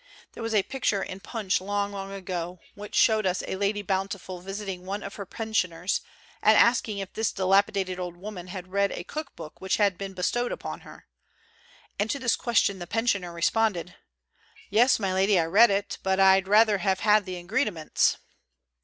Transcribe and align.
There 0.33 0.41
was 0.41 0.55
a 0.55 0.63
picture 0.63 1.03
in 1.03 1.19
Punch 1.19 1.61
long, 1.61 1.91
long 1.91 2.11
ago, 2.11 2.59
which 2.73 2.95
showed 2.95 3.27
us 3.27 3.43
a 3.45 3.55
Lady 3.55 3.83
Bountiful 3.83 4.41
visiting 4.41 4.83
one 4.83 5.03
of 5.03 5.13
her 5.13 5.27
pensioners 5.27 6.01
and 6.41 6.57
asking 6.57 6.97
if 6.97 7.13
this 7.13 7.31
dilapidated 7.31 7.99
old 7.99 8.17
woman 8.17 8.47
had 8.47 8.71
read 8.71 8.91
a 8.93 9.03
cook 9.03 9.35
book 9.35 9.61
which 9.61 9.77
had 9.77 9.99
been 9.99 10.13
bestowed 10.15 10.51
upon 10.51 10.79
her. 10.79 11.05
And 11.99 12.09
to 12.09 12.17
this 12.17 12.35
question 12.35 12.79
the 12.79 12.87
pensioner 12.87 13.31
responded, 13.31 13.95
"Yes, 14.71 14.97
my 14.97 15.13
lady, 15.13 15.37
I 15.39 15.45
read 15.45 15.69
it, 15.69 15.99
but 16.01 16.19
I'd 16.19 16.47
rather 16.47 16.79
have 16.79 17.01
had 17.01 17.25
the 17.27 17.35
ingridiments." 17.35 18.17